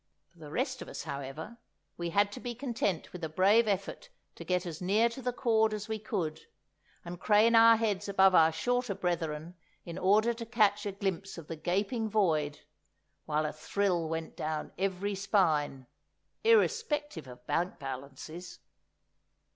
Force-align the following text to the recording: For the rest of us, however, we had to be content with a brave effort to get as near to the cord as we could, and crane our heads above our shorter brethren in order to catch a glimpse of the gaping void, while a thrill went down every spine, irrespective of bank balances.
For 0.33 0.39
the 0.39 0.49
rest 0.49 0.81
of 0.81 0.89
us, 0.89 1.03
however, 1.03 1.57
we 1.95 2.09
had 2.09 2.31
to 2.31 2.39
be 2.39 2.55
content 2.55 3.13
with 3.13 3.23
a 3.23 3.29
brave 3.29 3.67
effort 3.67 4.09
to 4.33 4.43
get 4.43 4.65
as 4.65 4.81
near 4.81 5.09
to 5.09 5.21
the 5.21 5.31
cord 5.31 5.75
as 5.75 5.87
we 5.87 5.99
could, 5.99 6.47
and 7.05 7.19
crane 7.19 7.53
our 7.53 7.75
heads 7.77 8.09
above 8.09 8.33
our 8.33 8.51
shorter 8.51 8.95
brethren 8.95 9.53
in 9.85 9.99
order 9.99 10.33
to 10.33 10.43
catch 10.43 10.87
a 10.87 10.91
glimpse 10.91 11.37
of 11.37 11.45
the 11.47 11.55
gaping 11.55 12.09
void, 12.09 12.61
while 13.27 13.45
a 13.45 13.53
thrill 13.53 14.09
went 14.09 14.35
down 14.35 14.71
every 14.75 15.13
spine, 15.13 15.85
irrespective 16.43 17.27
of 17.27 17.45
bank 17.45 17.77
balances. 17.77 18.57